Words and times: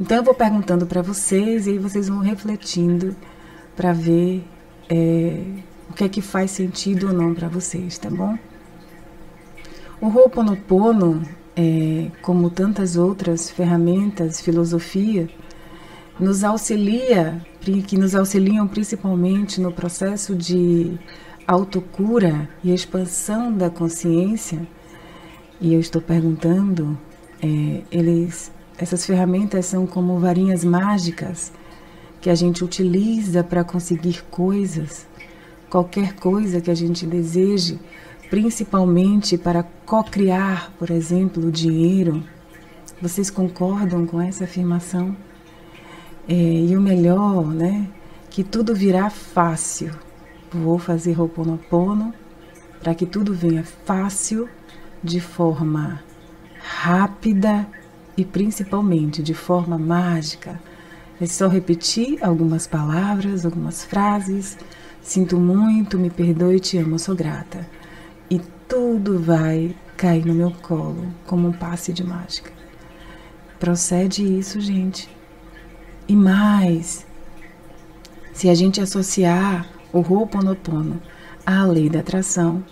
Então 0.00 0.18
eu 0.18 0.22
vou 0.22 0.34
perguntando 0.34 0.86
para 0.86 1.00
vocês 1.00 1.66
e 1.66 1.70
aí 1.70 1.78
vocês 1.78 2.08
vão 2.08 2.18
refletindo 2.18 3.16
para 3.74 3.92
ver 3.92 4.44
é, 4.90 5.42
o 5.88 5.94
que 5.94 6.04
é 6.04 6.08
que 6.08 6.20
faz 6.20 6.50
sentido 6.50 7.08
ou 7.08 7.12
não 7.12 7.34
para 7.34 7.48
vocês, 7.48 7.96
tá 7.96 8.10
bom? 8.10 8.36
O 9.98 10.08
Ho'oponopono, 10.08 11.22
é, 11.56 12.10
como 12.20 12.50
tantas 12.50 12.96
outras 12.96 13.50
ferramentas, 13.50 14.40
filosofia, 14.40 15.30
nos 16.20 16.44
auxilia, 16.44 17.40
que 17.86 17.96
nos 17.96 18.14
auxiliam 18.14 18.66
principalmente 18.66 19.60
no 19.60 19.72
processo 19.72 20.34
de 20.34 20.98
autocura 21.46 22.48
e 22.62 22.72
expansão 22.72 23.52
da 23.52 23.70
consciência. 23.70 24.66
E 25.60 25.72
eu 25.72 25.80
estou 25.80 26.02
perguntando, 26.02 26.98
é, 27.42 27.82
eles, 27.90 28.52
essas 28.78 29.06
ferramentas 29.06 29.66
são 29.66 29.86
como 29.86 30.18
varinhas 30.18 30.64
mágicas 30.64 31.52
que 32.20 32.28
a 32.28 32.34
gente 32.34 32.64
utiliza 32.64 33.42
para 33.42 33.64
conseguir 33.64 34.22
coisas, 34.30 35.06
qualquer 35.70 36.14
coisa 36.14 36.60
que 36.60 36.70
a 36.70 36.74
gente 36.74 37.06
deseje, 37.06 37.78
principalmente 38.28 39.38
para 39.38 39.62
co-criar, 39.62 40.72
por 40.78 40.90
exemplo, 40.90 41.46
o 41.46 41.52
dinheiro. 41.52 42.22
Vocês 43.00 43.30
concordam 43.30 44.06
com 44.06 44.20
essa 44.20 44.44
afirmação? 44.44 45.16
É, 46.28 46.34
e 46.34 46.76
o 46.76 46.80
melhor, 46.80 47.46
né? 47.46 47.88
Que 48.28 48.42
tudo 48.42 48.74
virá 48.74 49.08
fácil. 49.08 49.90
Vou 50.50 50.78
fazer 50.78 51.18
Ho'oponopono 51.20 52.12
para 52.80 52.94
que 52.94 53.06
tudo 53.06 53.32
venha 53.32 53.64
fácil, 53.84 54.48
de 55.02 55.20
forma 55.20 56.02
rápida 56.58 57.66
e 58.16 58.24
principalmente 58.24 59.22
de 59.22 59.34
forma 59.34 59.78
mágica. 59.78 60.60
É 61.20 61.26
só 61.26 61.48
repetir 61.48 62.22
algumas 62.22 62.66
palavras, 62.66 63.44
algumas 63.44 63.84
frases. 63.84 64.56
Sinto 65.00 65.38
muito, 65.38 65.98
me 65.98 66.10
perdoe, 66.10 66.60
te 66.60 66.78
amo, 66.78 66.98
sou 66.98 67.14
grata. 67.14 67.66
E 68.30 68.40
tudo 68.68 69.18
vai 69.18 69.74
cair 69.96 70.24
no 70.26 70.34
meu 70.34 70.50
colo 70.50 71.06
como 71.26 71.48
um 71.48 71.52
passe 71.52 71.92
de 71.92 72.04
mágica. 72.04 72.52
Procede 73.58 74.22
isso, 74.22 74.60
gente. 74.60 75.08
E 76.06 76.14
mais, 76.14 77.06
se 78.32 78.50
a 78.50 78.54
gente 78.54 78.80
associar 78.80 79.66
o 79.92 80.00
Ho'oponopono 80.00 81.00
à 81.44 81.64
lei 81.64 81.88
da 81.88 82.00
atração, 82.00 82.62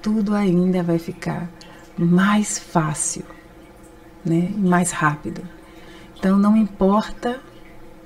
tudo 0.00 0.34
ainda 0.34 0.82
vai 0.82 0.98
ficar 0.98 1.50
mais 1.98 2.58
fácil, 2.58 3.24
né? 4.24 4.50
mais 4.56 4.90
rápido. 4.90 5.42
Então 6.18 6.38
não 6.38 6.56
importa 6.56 7.40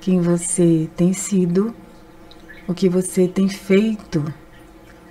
quem 0.01 0.21
você 0.21 0.89
tem 0.97 1.13
sido, 1.13 1.75
o 2.67 2.75
que 2.75 2.89
você 2.89 3.29
tem 3.29 3.49
feito, 3.49 4.25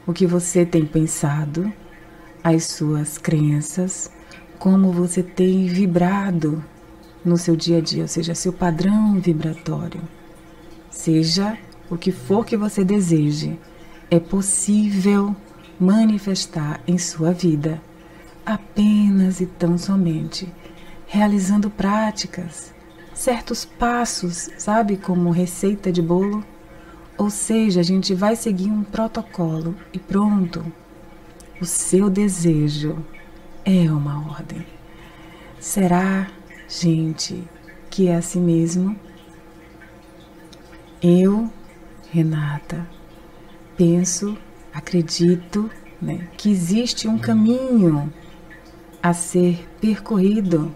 o 0.06 0.14
que 0.14 0.26
você 0.26 0.66
tem 0.66 0.86
pensado, 0.86 1.72
as 2.44 2.66
suas 2.66 3.18
crenças, 3.18 4.12
como 4.58 4.92
você 4.92 5.22
tem 5.22 5.68
vibrado 5.68 6.64
no 7.24 7.38
seu 7.38 7.56
dia 7.56 7.80
a 7.80 7.82
dia, 7.82 8.04
ou 8.04 8.08
seja, 8.08 8.36
seu 8.36 8.54
padrão 8.54 9.20
vibratório. 9.20 10.02
Seja 10.90 11.58
o 11.90 11.98
que 11.98 12.12
for 12.12 12.46
que 12.46 12.56
você 12.56 12.84
deseje, 12.84 13.60
é 14.10 14.20
possível 14.20 15.36
manifestar 15.80 16.80
em 16.88 16.98
sua 16.98 17.32
vida 17.32 17.82
apenas 18.46 19.42
e 19.42 19.46
tão 19.46 19.78
somente 19.78 20.48
realizando 21.08 21.70
práticas, 21.70 22.74
certos 23.14 23.66
passos, 23.66 24.50
sabe, 24.58 24.98
como 24.98 25.32
receita 25.32 25.92
de 25.92 26.02
bolo. 26.02 26.44
Ou 27.18 27.30
seja, 27.30 27.80
a 27.80 27.84
gente 27.84 28.14
vai 28.14 28.36
seguir 28.36 28.70
um 28.70 28.84
protocolo 28.84 29.76
e 29.94 30.00
pronto. 30.00 30.66
O 31.62 31.66
seu 31.66 32.10
desejo 32.10 32.98
é 33.64 33.90
uma 33.90 34.30
ordem. 34.30 34.66
Será 35.60 36.30
gente 36.68 37.44
que 37.90 38.08
é 38.10 38.16
assim 38.16 38.42
mesmo. 38.42 38.96
Eu, 41.02 41.50
Renata, 42.12 42.86
penso, 43.78 44.38
acredito 44.74 45.70
né, 46.02 46.28
que 46.36 46.50
existe 46.50 47.08
um 47.08 47.18
caminho 47.18 48.12
a 49.02 49.14
ser 49.14 49.66
percorrido 49.80 50.74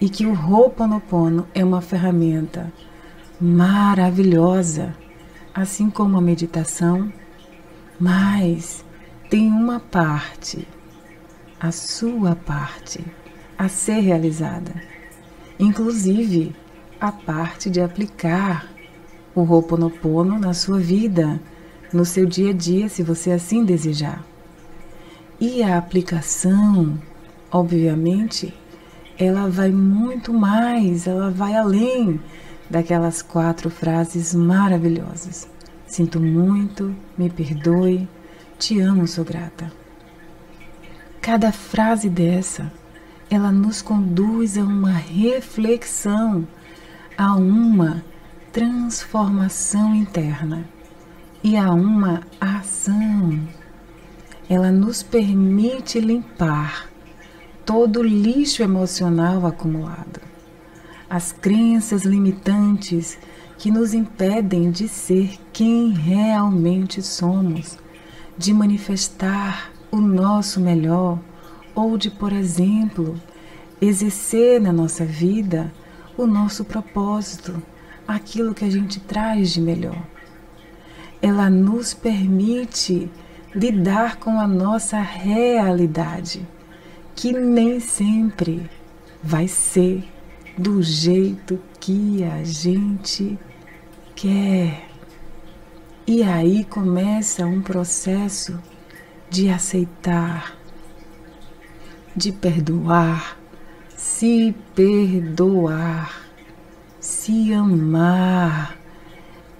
e 0.00 0.08
que 0.08 0.26
o 0.26 0.32
Ho'oponopono 0.32 1.46
é 1.54 1.64
uma 1.64 1.80
ferramenta 1.80 2.72
maravilhosa, 3.40 4.94
assim 5.54 5.88
como 5.88 6.16
a 6.16 6.20
meditação, 6.20 7.12
mas 7.98 8.84
tem 9.30 9.50
uma 9.50 9.80
parte, 9.80 10.66
a 11.58 11.72
sua 11.72 12.36
parte 12.36 13.04
a 13.58 13.68
ser 13.68 14.00
realizada. 14.00 14.72
Inclusive, 15.58 16.54
a 17.00 17.10
parte 17.10 17.70
de 17.70 17.80
aplicar 17.80 18.68
o 19.34 19.40
Ho'oponopono 19.40 20.38
na 20.38 20.52
sua 20.52 20.78
vida, 20.78 21.40
no 21.92 22.04
seu 22.04 22.26
dia 22.26 22.50
a 22.50 22.52
dia, 22.52 22.88
se 22.88 23.02
você 23.02 23.30
assim 23.30 23.64
desejar. 23.64 24.24
E 25.40 25.62
a 25.62 25.76
aplicação, 25.76 26.98
obviamente, 27.50 28.54
ela 29.18 29.48
vai 29.48 29.70
muito 29.70 30.32
mais, 30.32 31.06
ela 31.06 31.30
vai 31.30 31.54
além 31.54 32.20
daquelas 32.68 33.22
quatro 33.22 33.70
frases 33.70 34.34
maravilhosas. 34.34 35.48
Sinto 35.86 36.20
muito, 36.20 36.94
me 37.16 37.30
perdoe, 37.30 38.08
te 38.58 38.80
amo, 38.80 39.06
sou 39.06 39.24
grata. 39.24 39.72
Cada 41.20 41.50
frase 41.52 42.08
dessa 42.08 42.70
ela 43.30 43.50
nos 43.50 43.82
conduz 43.82 44.56
a 44.56 44.62
uma 44.62 44.92
reflexão, 44.92 46.46
a 47.16 47.34
uma 47.34 48.04
transformação 48.52 49.94
interna 49.94 50.64
e 51.42 51.56
a 51.56 51.72
uma 51.72 52.22
ação. 52.40 53.40
Ela 54.48 54.70
nos 54.70 55.02
permite 55.02 55.98
limpar 55.98 56.88
todo 57.66 57.98
o 57.98 58.02
lixo 58.04 58.62
emocional 58.62 59.44
acumulado, 59.44 60.20
as 61.10 61.32
crenças 61.32 62.04
limitantes 62.04 63.18
que 63.58 63.72
nos 63.72 63.92
impedem 63.92 64.70
de 64.70 64.88
ser 64.88 65.36
quem 65.52 65.90
realmente 65.90 67.02
somos, 67.02 67.76
de 68.38 68.54
manifestar 68.54 69.72
o 69.90 69.96
nosso 69.96 70.60
melhor 70.60 71.18
ou 71.74 71.98
de, 71.98 72.08
por 72.08 72.32
exemplo, 72.32 73.20
exercer 73.80 74.60
na 74.60 74.72
nossa 74.72 75.04
vida 75.04 75.72
o 76.16 76.24
nosso 76.24 76.64
propósito, 76.64 77.60
aquilo 78.06 78.54
que 78.54 78.64
a 78.64 78.70
gente 78.70 79.00
traz 79.00 79.50
de 79.50 79.60
melhor. 79.60 80.00
Ela 81.20 81.50
nos 81.50 81.92
permite 81.92 83.10
lidar 83.52 84.16
com 84.16 84.38
a 84.38 84.46
nossa 84.46 85.00
realidade, 85.00 86.46
que 87.16 87.32
nem 87.32 87.80
sempre 87.80 88.70
vai 89.22 89.48
ser 89.48 90.04
do 90.56 90.82
jeito 90.82 91.58
que 91.80 92.22
a 92.22 92.44
gente 92.44 93.38
quer. 94.14 94.88
E 96.06 96.22
aí 96.22 96.62
começa 96.64 97.46
um 97.46 97.62
processo 97.62 98.62
de 99.30 99.48
aceitar, 99.48 100.56
de 102.14 102.30
perdoar, 102.30 103.38
se 103.88 104.54
perdoar, 104.74 106.28
se 107.00 107.52
amar 107.52 108.76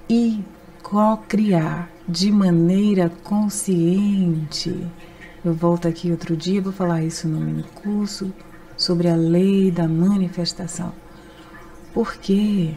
e 0.09 0.45
co-criar 0.83 1.91
de 2.07 2.31
maneira 2.31 3.11
consciente. 3.25 4.87
Eu 5.47 5.55
volto 5.55 5.87
aqui 5.87 6.11
outro 6.11 6.37
dia, 6.37 6.61
vou 6.61 6.73
falar 6.73 7.05
isso 7.05 7.29
no 7.29 7.39
mini 7.39 7.63
curso 7.73 8.35
sobre 8.77 9.09
a 9.09 9.15
lei 9.15 9.71
da 9.71 9.87
manifestação. 9.87 10.93
Por 11.95 12.17
quê? 12.17 12.75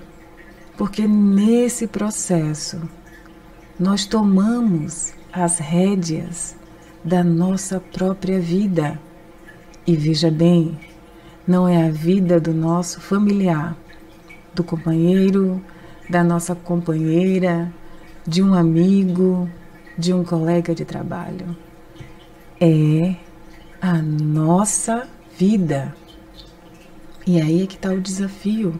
Porque 0.77 1.07
nesse 1.07 1.87
processo 1.87 2.79
nós 3.79 4.05
tomamos 4.05 5.15
as 5.33 5.57
rédeas 5.57 6.55
da 7.03 7.23
nossa 7.23 7.79
própria 7.79 8.39
vida. 8.39 9.01
E 9.87 9.95
veja 9.95 10.29
bem, 10.29 10.77
não 11.47 11.67
é 11.67 11.87
a 11.87 11.89
vida 11.89 12.39
do 12.39 12.53
nosso 12.53 13.01
familiar, 13.01 13.75
do 14.53 14.63
companheiro, 14.63 15.59
da 16.07 16.23
nossa 16.23 16.53
companheira, 16.53 17.73
de 18.27 18.43
um 18.43 18.53
amigo, 18.53 19.49
de 19.97 20.13
um 20.13 20.23
colega 20.23 20.75
de 20.75 20.85
trabalho. 20.85 21.57
É 22.61 23.15
a 23.81 24.01
nossa 24.01 25.07
vida. 25.37 25.95
E 27.25 27.39
aí 27.39 27.63
é 27.63 27.67
que 27.67 27.75
está 27.75 27.91
o 27.91 28.01
desafio. 28.01 28.79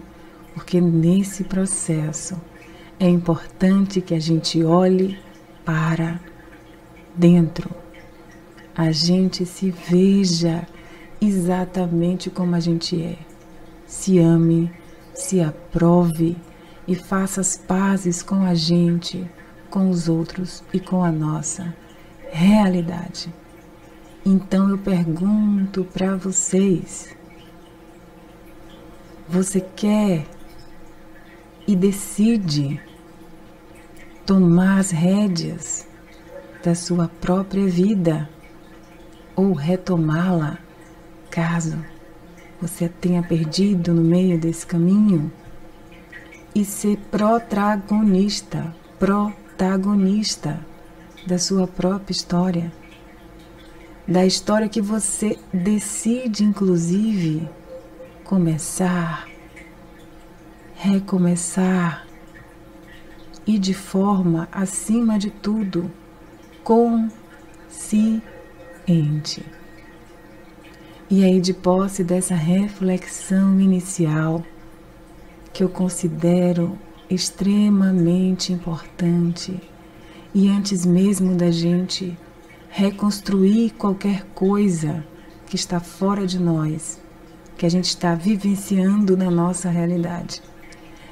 porque 0.53 0.81
nesse 0.81 1.45
processo 1.45 2.35
é 2.99 3.07
importante 3.07 4.01
que 4.01 4.13
a 4.13 4.19
gente 4.19 4.61
olhe 4.63 5.17
para 5.63 6.19
dentro, 7.15 7.69
a 8.75 8.91
gente 8.91 9.45
se 9.45 9.71
veja 9.71 10.67
exatamente 11.21 12.29
como 12.29 12.55
a 12.55 12.59
gente 12.59 13.01
é, 13.01 13.17
se 13.87 14.19
ame, 14.19 14.69
se 15.13 15.39
aprove 15.39 16.35
e 16.85 16.95
faça 16.95 17.39
as 17.39 17.55
pazes 17.55 18.21
com 18.21 18.43
a 18.43 18.53
gente, 18.53 19.25
com 19.69 19.89
os 19.89 20.09
outros 20.09 20.63
e 20.73 20.79
com 20.79 21.03
a 21.03 21.11
nossa 21.11 21.73
realidade. 22.31 23.33
Então 24.25 24.69
eu 24.69 24.77
pergunto 24.77 25.83
para 25.86 26.16
vocês: 26.16 27.16
você 29.27 29.62
quer 29.62 30.25
e 31.68 31.75
decide 31.75 32.81
tomar 34.25 34.80
as 34.80 34.92
rédeas 34.92 35.88
da 36.63 36.75
sua 36.75 37.07
própria 37.07 37.68
vida 37.68 38.30
ou 39.36 39.54
retomá-la 39.54 40.57
caso 41.30 41.77
você 42.62 42.89
tenha 42.89 43.24
perdido 43.24 43.94
no 43.94 44.04
meio 44.04 44.38
desse 44.38 44.66
caminho 44.66 45.31
e 46.54 46.66
ser 46.66 46.98
protagonista, 47.10 48.75
protagonista 48.98 50.60
da 51.25 51.38
sua 51.38 51.68
própria 51.68 52.12
história, 52.12 52.71
da 54.09 54.25
história 54.25 54.67
que 54.67 54.81
você 54.81 55.38
decide, 55.53 56.44
inclusive, 56.44 57.47
começar, 58.23 59.29
recomeçar 60.73 62.07
e 63.45 63.59
de 63.59 63.75
forma, 63.75 64.50
acima 64.51 65.19
de 65.19 65.29
tudo, 65.29 65.91
consciente. 66.63 67.13
E 71.07 71.23
aí, 71.23 71.39
de 71.39 71.53
posse 71.53 72.03
dessa 72.03 72.33
reflexão 72.33 73.61
inicial, 73.61 74.44
que 75.53 75.63
eu 75.63 75.69
considero 75.69 76.75
extremamente 77.07 78.51
importante, 78.51 79.61
e 80.33 80.50
antes 80.50 80.83
mesmo 80.83 81.35
da 81.35 81.51
gente 81.51 82.17
reconstruir 82.69 83.71
qualquer 83.71 84.24
coisa 84.33 85.04
que 85.48 85.56
está 85.56 85.80
fora 85.80 86.25
de 86.25 86.39
nós, 86.39 87.01
que 87.57 87.66
a 87.66 87.69
gente 87.69 87.86
está 87.86 88.13
vivenciando 88.16 89.18
na 89.18 89.30
nossa 89.30 89.69
realidade. 89.69 90.42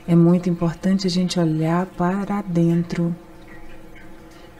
É 0.07 0.15
muito 0.15 0.49
importante 0.49 1.07
a 1.07 1.09
gente 1.09 1.39
olhar 1.39 1.85
para 1.85 2.41
dentro 2.41 3.13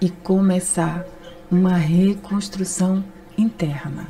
e 0.02 0.10
começar 0.10 1.06
uma 1.50 1.78
reconstrução 1.78 3.04
interna. 3.38 4.08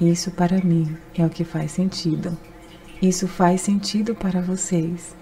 Isso 0.00 0.30
para 0.30 0.62
mim 0.62 0.96
é 1.16 1.26
o 1.26 1.30
que 1.30 1.44
faz 1.44 1.72
sentido. 1.72 2.36
Isso 3.02 3.26
faz 3.26 3.62
sentido 3.62 4.14
para 4.14 4.40
vocês. 4.40 5.16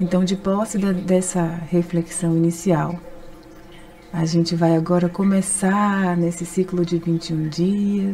Então, 0.00 0.24
de 0.24 0.36
posse 0.36 0.76
dessa 0.78 1.44
reflexão 1.44 2.36
inicial, 2.36 2.98
a 4.16 4.24
gente 4.24 4.54
vai 4.54 4.76
agora 4.76 5.08
começar 5.08 6.16
nesse 6.16 6.46
ciclo 6.46 6.84
de 6.86 6.98
21 6.98 7.48
dias 7.48 8.12